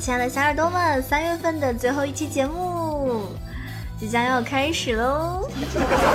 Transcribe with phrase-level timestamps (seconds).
[0.00, 3.26] 亲爱的小耳朵们，三月份的最后一期节目
[4.00, 5.46] 即将要开始喽，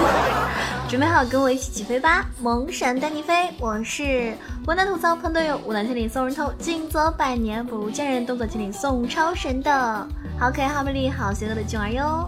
[0.89, 2.25] 准备好跟我一起起飞吧！
[2.42, 4.34] 萌神带你飞，我是
[4.66, 10.07] 湖南吐槽喷队友，无难千里送人头，静坐百年不如见人，动作千里送超神的
[10.39, 12.28] 好可爱、好美丽、好邪恶的囧儿哟。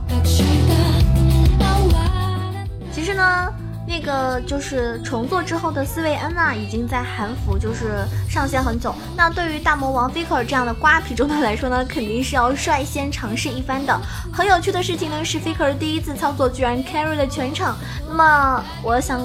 [3.88, 8.94] 那个就是重做之后的斯维恩啊，已经在韩服就是上线很久。
[9.16, 13.98] 那对于大魔王 Faker 这样的瓜皮中的来说呢，肯定是要率先尝试一番的。
[14.34, 17.78] 很有趣的事情呢，是 Faker 第一次操作居然 carry 了全场。
[18.10, 19.22] 那么我想，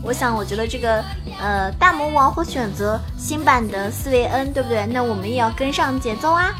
[0.00, 1.02] 我想，我觉得这个
[1.40, 4.86] 呃大魔王会选择新版的斯维恩，对不对？
[4.86, 6.54] 那我们也要跟上节奏啊。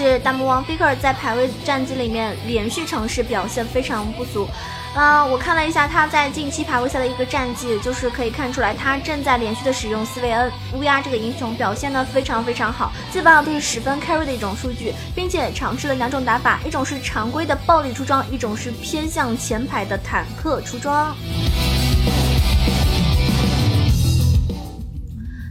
[0.00, 4.48] 是大魔王 Faker 在排位战绩里面连续尝试表现非常不俗，
[4.94, 21.14] 啊，我看了一下他在近期排位赛的一个战绩，就是可以看出来他正在连续的使用斯维恩乌鸦这个英雄，表现的非常非常好，基本上都是十分 carry 的一种数据，并且尝试了两种打法，一种是常规的暴力出装，一种是偏向前排的坦克出装。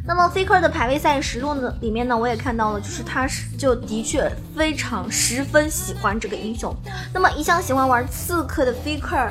[0.09, 1.71] 那么 Faker 的排位赛实录呢？
[1.81, 6.75] 里面呢，我也看到了，就是他是就的确非常十分喜欢这个英雄。
[7.13, 9.30] 那么一向喜欢玩刺客的 Faker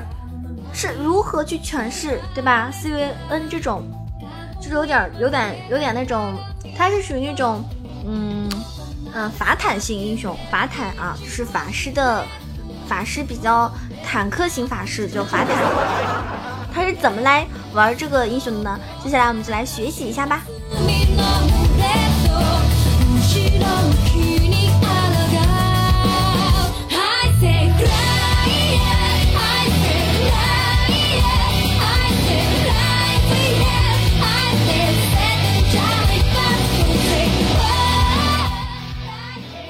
[0.72, 3.90] 是如何去诠释，对吧？C V N 这种
[4.60, 6.32] 就是有点有点有点那种，
[6.76, 7.64] 他是属于那种
[8.06, 8.48] 嗯
[9.12, 12.24] 嗯法坦型英雄，法坦啊，就是法师的
[12.86, 13.68] 法师比较
[14.06, 16.57] 坦克型法师，就法坦。
[16.74, 18.80] 他是怎么来玩这个英雄的呢？
[19.02, 20.42] 接下来我们就来学习一下吧。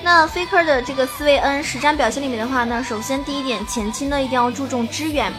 [0.03, 5.31] 那 Faker 的这个斯维恩实战表现里面的话呢，首先第一点，前期呢一定要注重支援。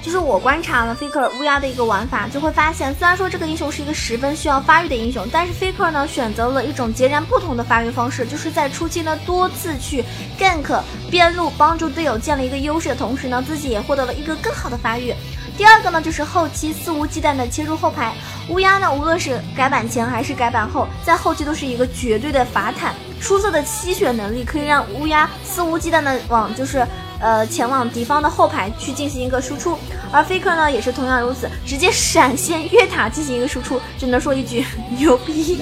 [0.00, 10.04] 就是我观察了 Faker 乌鸦的一个玩法，就会发现，虽然说这个英雄是一个十分需要发育的英雄，但是 Faker 呢选择了一种截然不同的发育方式，就是在初期呢多次去
[10.38, 15.12] gank 边路，帮助队友建立一个优势的同时呢，自己也获得了一个更好的发育。
[15.56, 18.14] 第二个呢，就是后期肆无忌惮的切入后排，
[18.48, 26.86] 乌鸦呢无论是改版前还是改版后，在后期都是一个绝对的法坦，出色的吸血能力可以让乌鸦肆无忌惮的往就是。
[27.20, 29.76] 呃，前往敌方的后排去进行一个输出，
[30.12, 34.64] 而 Faker 呢也是同样如此，直接闪现越塔进行一个输出，只能说一句
[34.96, 35.58] 牛逼。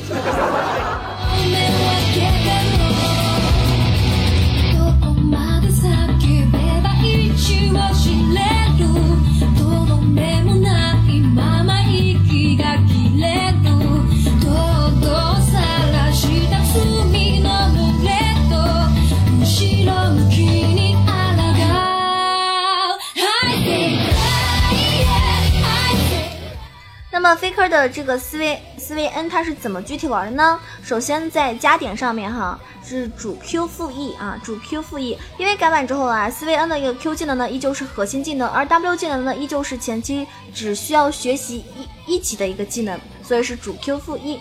[27.37, 30.59] Faker 的这个思维思维 N 它是怎么具体玩的呢？
[30.83, 41.65] 首先在加点上面哈是主 Q 负 E 啊，主 Q 负 E，因为改版之后啊，思维 N 的一个 Q 技能呢依旧是核心技能，而 W 技能呢依旧是前期只需要学习
[42.07, 44.41] 一一级的一个技能，所以是主 Q 负 E。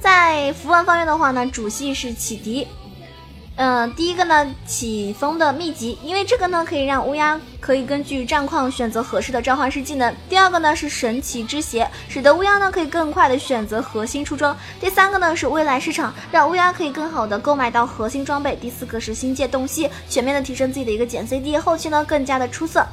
[0.00, 2.68] 在符文方面的话呢，主系是启迪。
[3.58, 10.14] 嗯，第一个呢，起风的秘籍，因为这个呢可以让乌鸦可以根据战况选择合适的召唤师技能。
[10.28, 14.54] 第二个呢是神奇之鞋，使得乌鸦呢可以更快的选择核心出装。
[14.78, 18.54] 第三个呢是未来市场，让乌鸦可以更好的购买到核心装备。
[18.60, 22.86] 第四个是星界洞悉，全面的提升自己的一个减 CD，后期呢更加的出色。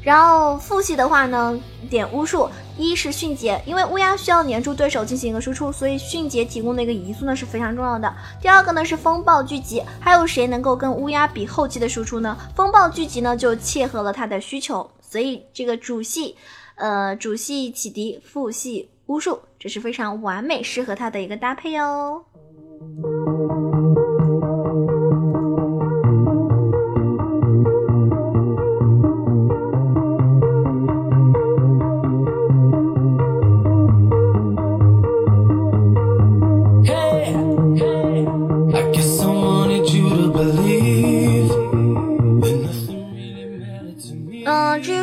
[0.00, 1.58] 然后副系的话呢，
[1.90, 2.48] 点巫术，
[2.78, 8.10] 一是迅捷，因为乌鸦需要黏住对手进行一个输出，所以迅捷提供的一个移速呢是非常重要的。
[8.40, 12.36] 第二个呢是风暴聚集，还有谁能够跟乌鸦比后期的输出呢？
[12.54, 16.36] 风暴聚集呢就切合了他的需求，所以这个主系，
[16.76, 22.22] 呃，主系启迪，副系巫术，这是非常完美适合他的一个搭配哦。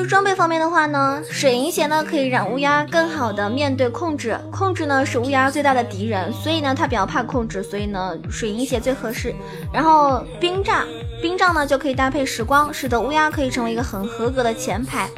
[0.05, 4.37] 装备方面的话呢水银鞋呢可以让乌鸦更好的面对控制。
[4.51, 9.33] 控制呢是乌鸦最大的敌人所以呢它比较怕控制所以呢水银鞋最合适。
[9.73, 10.85] 然后冰杖
[11.21, 15.09] 冰杖呢就可以搭配时光使得乌鸦可以成为一个很合格的前排。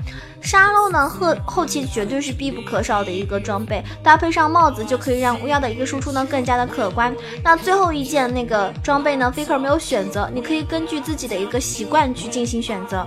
[0.41, 7.13] 沙漏呢后后期绝对是必不可少的一个装备搭配上帽子就可以让乌鸦的一个输出呢更加的可观。
[7.43, 13.05] 那最后一件那个装备呢 faker 没有选择你可以根据自己的一个习惯去进行选择。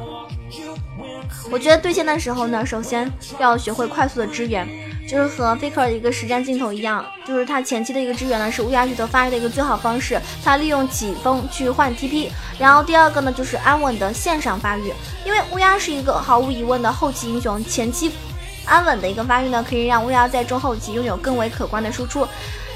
[1.50, 4.66] 我觉得对线的时候呢，首先要学会快速的支援，
[5.08, 12.28] 就是和 Faker 的一个实战镜头一样，就是他前期的一个支援呢是乌鸦选择发育的一个最好方式，他利用起风去换 TP。
[12.56, 14.92] 然后第二个呢就是安稳的线上发育，
[15.26, 18.12] 因为乌鸦是一个毫无疑问的后期英雄，前期
[18.64, 22.24] 安稳的一个发育呢可以让乌鸦在中后期拥有更为可观的输出。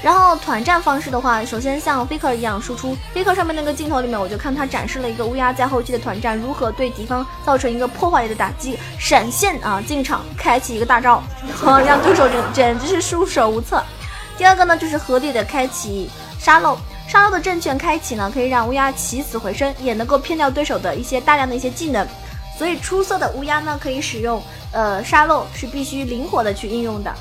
[0.03, 11.23] 然后团战方式的话，首先像 Faker 一样输出，Faker 上面那个镜头里面，我就看他展示了一个乌鸦在后期的团战如何对敌方造成一个破坏力的打击，闪现啊进场开启一个大招，
[11.63, 13.83] 让对手简简直是束手无策。
[14.37, 16.07] 第二个呢就是合理的开启
[16.37, 16.77] 沙漏，
[17.07, 22.05] 沙漏的正确开启呢可以让乌鸦起死回生，也能够骗掉对手的一些大量的一些技能，
[22.59, 24.39] 所以出色的乌鸦呢可以使用
[24.71, 27.11] 呃沙漏是必须灵活的去应用的。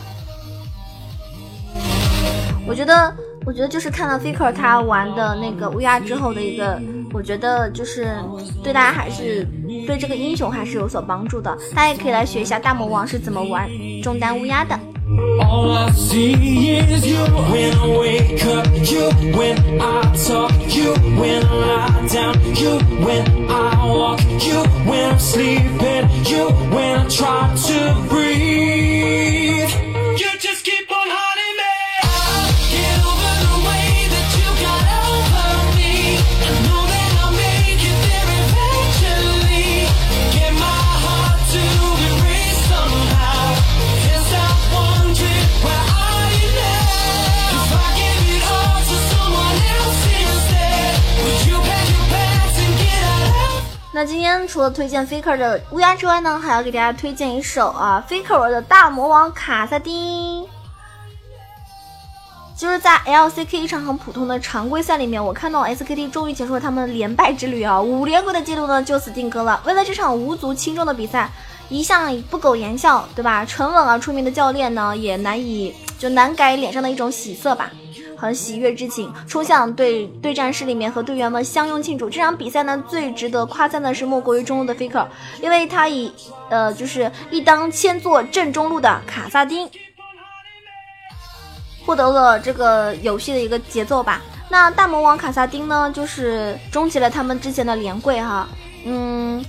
[2.66, 3.14] 我觉得，
[3.44, 6.81] 我觉得就是看到 Faker 他玩的那个乌鸦之后的一个，
[7.12, 8.16] 我觉得就是
[8.62, 9.46] 对大家还是
[9.87, 11.56] 对这个英雄还是有所帮助的。
[11.75, 13.69] 大家也可以来学一下大魔王是怎么玩
[14.02, 14.78] 中单乌鸦的。
[53.96, 60.44] 那今天除了推荐 Faker 的乌鸦之外呢，还要给大家推荐一首啊 Faker 的大魔王卡萨丁。
[62.56, 69.62] 就是在 LCK 一场很普通的常规赛里面，我看到 SKT 终于结束了他们连败之旅啊，五连跪的记录呢就此定格了。
[69.64, 71.31] 为了这场无足轻重的比赛，
[71.69, 73.44] 一向不苟言笑，对吧？
[73.44, 77.70] 沉稳而出名的教练呢，也难以就难改脸上的一种喜色吧。
[78.16, 82.08] 很喜悦之情冲向对对战室里面和队员们相拥庆祝。
[82.08, 85.06] 这场比赛呢，最值得夸赞的是莫过于中路的 Faker，
[85.40, 86.12] 因为他以
[86.50, 89.69] 呃就是一当千座正中路的卡萨丁，
[91.84, 94.20] 获得了这个游戏的一个节奏吧。
[94.49, 98.46] 那大魔王卡萨丁呢，就是终结了他们之前的连跪哈，
[98.84, 99.44] 嗯，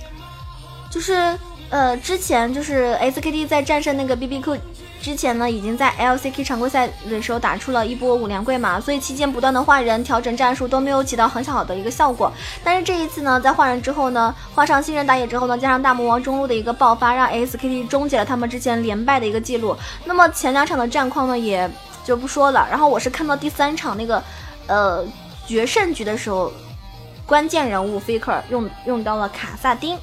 [0.90, 1.38] 就是
[1.70, 4.58] 呃之前就是 SKT 在战胜那个 BBQ。
[5.06, 12.32] 之前呢，已经在 LCK 常规赛的时候打出了一波五连跪嘛，所以期间不断的换人调整战术都没有起到很好的一个效果。
[12.64, 19.76] 但是这一次呢，在换人之后呢，换上新人打野之后呢，加上大魔王中路的一个爆发，让 SKT 终结了他们之前连败的一个记录。
[20.04, 21.70] 那么前两场的战况呢，也
[22.04, 22.66] 就不说了。
[22.68, 24.20] 然后我是看到第三场那个，
[24.66, 25.04] 呃，
[25.46, 26.52] 决胜局的时候，
[27.24, 29.96] 关键人物 Faker 用用到了卡萨丁。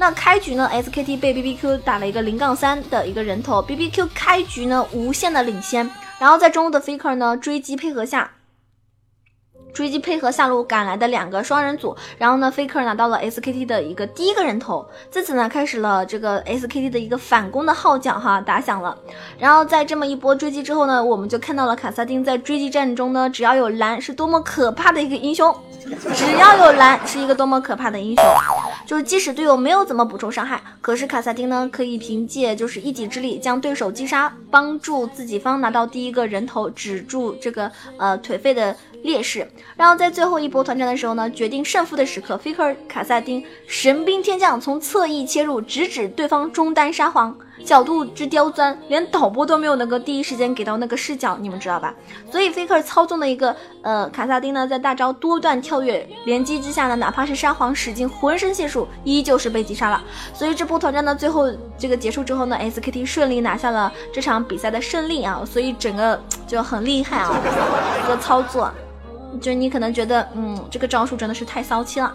[0.00, 8.30] 那开局呢，SKT 被 BBQ 打了一个零杠三的一个人头，BBQ 开局呢无限的领先，然后在中路的 Faker 呢追击配合下，
[9.74, 18.96] 追击配合下路赶来的两个双人组，然后呢 Faker 拿到了 SKT 的一个第一个人头，自此呢开始了这个 SKT 的一个反攻的号角哈打响了，
[19.38, 25.54] 然后在这么一波追击之后呢，我们就看到了卡萨丁在追击战中呢，只要有蓝是多么可怕的一个英雄，
[26.14, 28.24] 只要有蓝是一个多么可怕的英雄。
[28.86, 39.46] 就是即使队友没有怎么补充伤害，可是卡萨丁呢可以凭借就是一己之力将对手击杀，帮助自己方拿到第一个人头，止住这个呃颓废的劣势。
[39.76, 47.36] 然后在最后一波团战的时候呢，决定胜负的时刻，Faker 卡萨丁神兵天降，从侧翼切入，直指对方中单沙皇。
[47.62, 51.94] 角度之刁钻，连导播都没有能够第一时间给到那个视角，你们知道吧？
[52.30, 60.02] 所以 Faker 操纵的一个呃卡萨丁呢，在大招多段跳跃连击之下呢，哪怕是沙皇使尽浑身解数，依旧是被击杀了。
[60.32, 65.42] 所以这波团战呢，最后这个结束之后呢，SKT 顺利拿下了这场比赛的胜利啊！
[65.44, 67.38] 所以整个就很厉害啊，
[68.02, 68.72] 一个操作，
[69.40, 72.12] 就你可能觉得嗯，这个招数真的是太骚气了。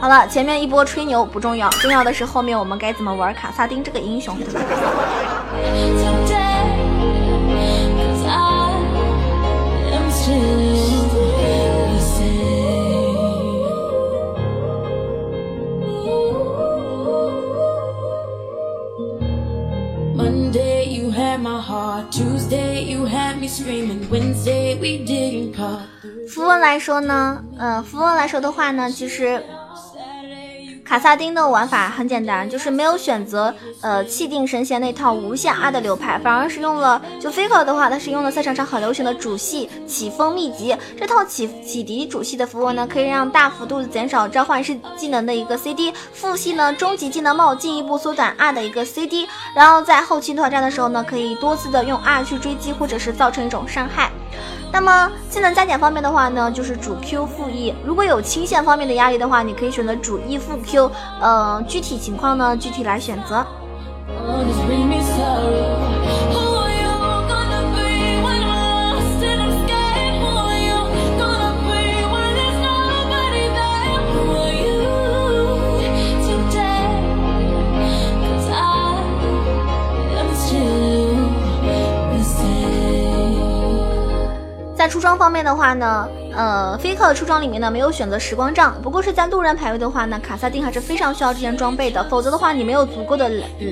[0.00, 4.36] 好了，前面一波吹牛不重要，重要的是后面我们该怎么玩卡萨丁这个英雄。
[26.62, 29.44] 来说呢，呃，符文来说的话呢，其实。
[30.84, 40.76] 卡萨丁的玩法很简单，就是没有选择呃气定神闲那套无限 R 的流派，反而是用了就 Faker 的话，它是用了赛场上很流行的主系起风秘籍。
[40.98, 49.26] 这套起启迪主系的符文呢，可以让大幅度减少召唤师技能的一个 CD，副系呢终极技能帽进一步缩短 R 的一个 CD，
[49.56, 54.10] 然后在后期团战的时候呢，可以多次的用 R 去追击或者是造成一种伤害。
[54.72, 57.74] 那么技能加减方面的话呢，就是主 Q 负 E。
[57.84, 60.90] 如果有清线方面的压力的话，你可以选择主 E 负 Q。
[61.20, 63.46] 呃，具体情况呢，具体来选择。
[84.92, 86.06] 出装方面的话呢，
[86.36, 93.26] 呃，Faker 的出装里面呢没有选择时光杖，不过是在路人排位的话呢，卡萨丁还是非常需要这件装备的，否则的话你没有足够的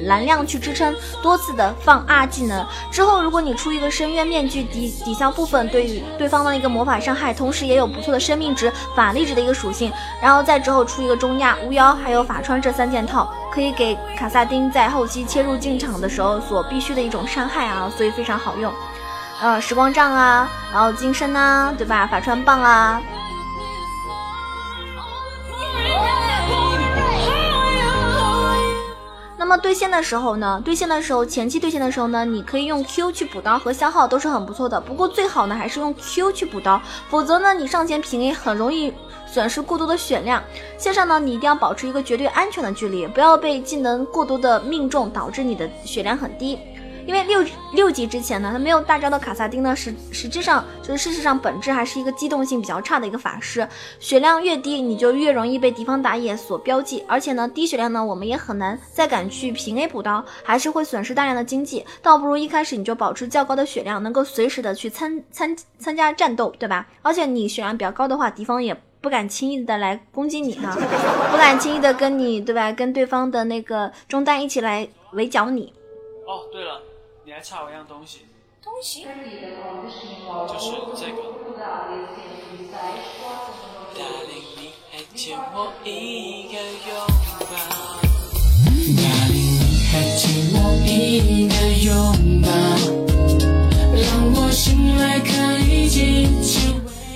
[0.06, 2.66] 蓝量去支撑多次的放 R 技能。
[2.90, 18.72] 之后如果你出一个深渊面具抵抵消部分对于对方的一个魔法伤害，同时也有不错的生命值、法力值的一个属性，然后再之后出一个中亚巫妖还有法穿这三件套，可以给卡萨丁在后期切入进场的时候所必须的一种伤害啊，所以非常好用。
[19.42, 22.06] 呃，时光杖啊，然后金身啊，对吧？
[22.06, 23.00] 法穿棒啊。
[29.38, 30.60] 那么对线的时候呢？
[30.62, 34.78] 对线的时候，前期对线的时候呢，你可以用 Q 去补刀和消耗都是很不错的。
[34.78, 38.92] 不过最好呢还是用 Q 去补刀，否则呢你上前平 A 很容易
[39.26, 40.42] 损失过多的血量。
[40.76, 46.58] 线上呢你一定要保持一个绝对安全的距离，不要被技能过多的命中导致你的血量很低。
[47.10, 66.86] 因为六六级之前呢，他没有大招的卡萨丁呢，实实质上就是事实上本质还是一个机动性比较差的一个法师，血量越低，你就越容易被敌方打野所标记，而且呢，低血量呢，我们也很难再敢去平 A 补刀，还是会损失大量的经济，倒不如一开始你就保持较高的血量，能够随时的去参参参加战斗，对吧？
[67.02, 70.72] 而且你血量比较高的话，敌方也不敢轻易的来攻击你哈，
[71.32, 72.70] 不敢轻易的跟你，对吧？
[72.70, 75.72] 跟对方的那个中单一起来围剿你。
[76.24, 76.80] 哦，对了。
[77.40, 78.26] 你还差我一样东西，
[78.62, 79.04] 东西
[80.46, 81.16] 就是这个。
[84.58, 85.88] 你还欠我一
[86.52, 86.54] 个
[86.86, 86.92] 拥
[87.48, 87.52] 抱。
[88.76, 89.00] 你
[89.88, 91.88] 还欠我一个拥
[92.42, 92.46] 抱，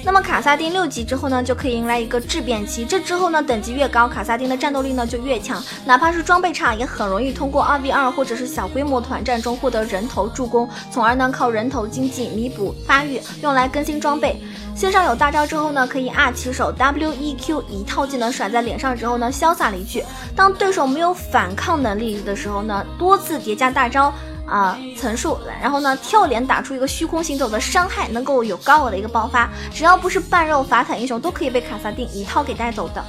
[0.06, 2.84] 那么卡萨丁六级之后呢，就可以迎来一个质变期。
[2.84, 5.62] 这之后呢，等级越高，卡萨丁的战斗力呢就越强。
[5.86, 14.38] 哪怕是装备差，也很容易通过二 v 二或者是小规模团战中获得人头助攻，从而呢靠人头经济弥补发育，用来更新装备。
[14.76, 20.04] 线上有大招之后呢，可以 R 起手 W E Q 一套技能甩在脸上之后呢，潇洒离去。
[20.36, 24.12] 当对手没有反抗能力的时候呢，多次叠加大招。
[24.46, 29.48] 啊，层数，然后呢，跳脸打出一个虚空行走的伤害，能够有高额的一个爆发。
[29.72, 33.04] 只要不是半肉法坦英雄，都可以被卡萨丁一套给带走的。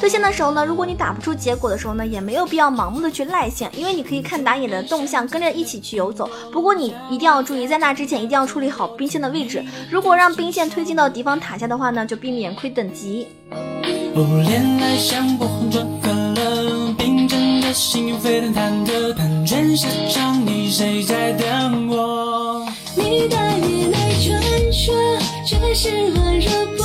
[0.00, 6.30] 对线的时候呢，如果你打不出结果的时候呢，也没有必要盲目的去赖线，因为你可以看打野的动向，跟着一起去游走。
[6.52, 9.64] 不过你一定要注意，在那之前一定要处理好兵线的位置。
[9.90, 13.26] 如果让兵线推进到敌方塔下的话呢，就避免亏等级。
[17.72, 22.66] 心沸腾忐忑，盘旋下场你谁在等我？
[22.96, 24.94] 你的眼泪传说，
[25.46, 26.82] 却是温柔不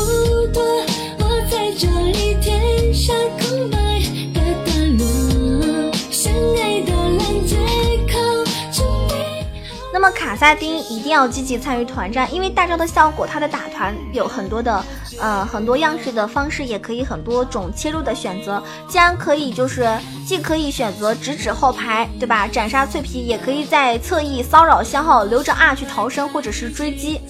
[10.44, 14.84] 卡萨丁一定要积极参与团战，因为大招的效果，它的打团有很多的，
[15.18, 18.62] 呃，很多样式的方式，也可以很多种切入的选择。
[18.86, 19.88] 既然可以，就是
[20.28, 22.46] 既可以选择直指后排，对吧？
[22.46, 27.22] 斩杀脆皮，也可以在侧翼骚扰消耗，留着 R 去逃生或者是追击。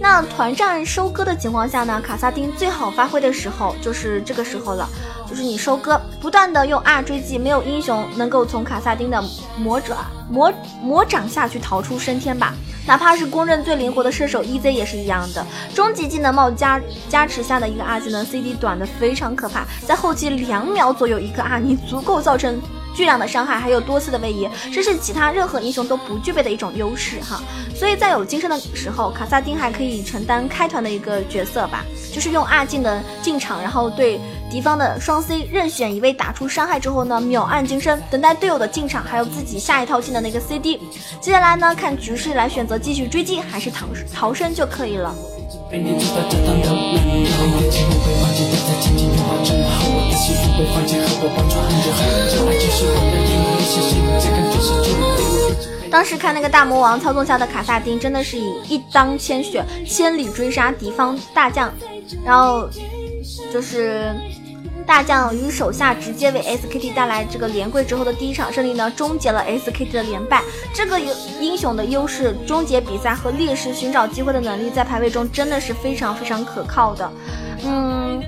[0.00, 4.88] 那团战收割的情况下呢，卡萨丁最好发挥的时候就是这个时候了，
[5.30, 9.22] 就是你收割，不断的用 R 追击，没有英雄能够从卡萨丁的
[9.56, 12.52] 魔爪魔魔掌下去逃出升天吧。
[12.84, 15.46] 哪怕是公认最灵活的射手 EZ 也是一样的。
[15.72, 22.60] 终极技能帽加加持下的一个 R 技能 CD 短的非常可怕，在后期两秒左右一个 R，你足够造成
[22.94, 27.40] 巨量的伤害，还有多次的位移，这是其他任何英雄都不具备的一种优势哈。
[27.74, 34.20] 所以在有金身的时候，卡萨丁还可以承担开团的一个角色吧，就是用二技能进场，然后对
[34.50, 40.80] 敌方的双 C 任选一位打出伤害之后呢，秒按金身，等待队友的进场，还有自己下一套技能的一个 CD。
[41.20, 45.14] 接下来呢，看局势来选择继续追击还是逃逃生就可以了。
[45.70, 55.88] 被你知道这当的理由，眼睛不会放弃，待在紧紧拥抱之后，我的心不会放弃，和我帮助很久很久，爱就是我的意义，是心，这感觉是注定。
[55.88, 61.72] 当时看那个大魔王操纵下的卡萨丁，真的是以一当千血，千里追杀敌方大将，
[62.24, 62.68] 然后
[63.52, 64.12] 就是。
[64.86, 70.42] 大将与手下直接为 SKT 带来这个连跪之后的第一场胜利呢，终结了 SKT 的连败。
[70.74, 70.98] 这个
[71.40, 77.10] 英雄的优势、终结比赛和劣势寻找机会的能力，在排位中真的是非常非常可靠的。
[77.64, 78.22] 嗯，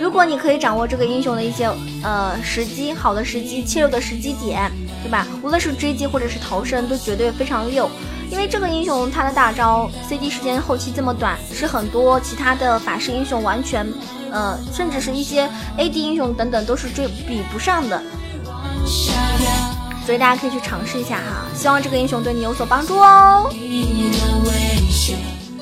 [0.00, 1.70] 如果你可以掌握这个英雄的一些
[2.02, 4.70] 呃时机，好的时机、切入的时机点，
[5.04, 5.26] 对吧？
[5.42, 7.88] 无论是追击或者是逃生，都绝对非常溜。
[8.30, 13.86] 因为这个英雄他的大招 CD 时间后期这么短，是很多其他的法师英雄完全。
[14.30, 18.02] 呃，甚至是一些 AD 英雄等等都是追比不上的，
[20.04, 21.46] 所以大家可以去尝试一下哈。
[21.54, 23.50] 希望这个英雄对你有所帮助哦，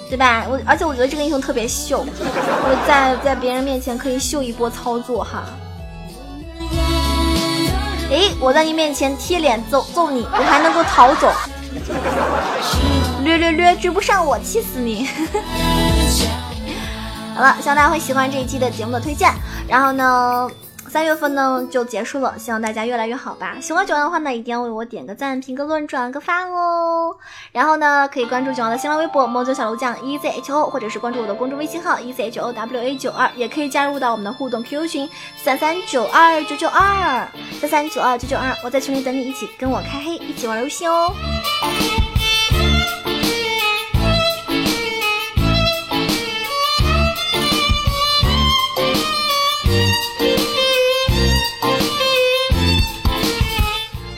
[0.09, 0.47] 对吧？
[0.49, 5.45] 我而且我觉得这个英雄特别秀，我在在别人面前可以秀一波操作哈。
[8.09, 11.33] 诶，我在你面前贴脸揍揍你，我还能够逃走，
[13.25, 15.09] 略略略追不上我，气死你！
[17.37, 19.31] 好了，希望大家会喜欢这一期的节目的推荐。
[19.69, 20.49] 然后呢，
[20.89, 23.57] 三月份呢就结束了，希望大家越来越好吧。
[23.61, 27.15] 喜欢九安的话呢，一定要为我点个赞、评个论、转个发哦。
[27.53, 37.29] 然后呢，可以关注九安的新浪微博“魔九小楼酱 E Z H O”，或者是关注我的公众微信号 “E Z H O W A 九二”，也可以加入到我们的互动 QQ 群三三九二九九二
[37.61, 41.13] 三三九二九九二，我在群里等你，一起跟我开黑，一起玩游戏哦。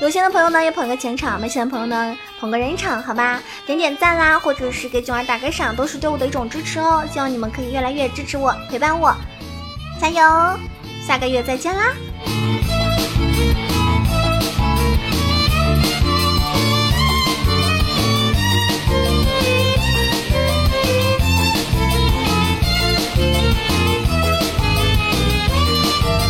[0.08, 3.42] 有心的朋友呢，也捧个钱场；没钱的朋友呢，捧个人场，好吧？
[3.66, 7.04] 点点赞啦，或者是给囧儿打个赏，都是对我的一种支持哦。
[7.12, 9.14] 希望你们可以越来越支持我，陪伴我，
[10.00, 10.58] 加油！
[11.06, 11.92] 下个月再见啦！